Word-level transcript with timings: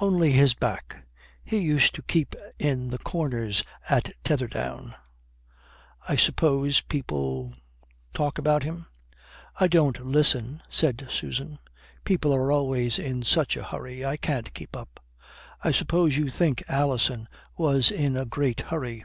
"Only 0.00 0.32
his 0.32 0.54
back. 0.54 1.06
He 1.44 1.58
used 1.58 1.94
to 1.94 2.02
keep 2.02 2.34
in 2.58 2.88
the 2.88 2.98
corners 2.98 3.62
at 3.88 4.12
Tetherdown." 4.24 4.96
"I 6.08 6.16
suppose 6.16 6.80
people 6.80 7.54
talk 8.12 8.38
about 8.38 8.64
him." 8.64 8.86
"I 9.54 9.68
don't 9.68 10.04
listen," 10.04 10.62
said 10.68 11.06
Susan, 11.08 11.60
"People 12.02 12.34
are 12.34 12.50
always 12.50 12.98
in 12.98 13.22
such 13.22 13.56
a 13.56 13.62
hurry. 13.62 14.04
I 14.04 14.16
can't 14.16 14.52
keep 14.52 14.76
up." 14.76 14.98
"I 15.62 15.70
suppose 15.70 16.16
you 16.16 16.28
think 16.28 16.64
Alison 16.68 17.28
was 17.56 17.92
in 17.92 18.16
a 18.16 18.24
great 18.26 18.62
hurry." 18.62 19.04